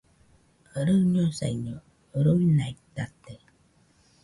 [0.85, 1.77] Rɨñosaiño,
[2.23, 3.35] ruinaitate.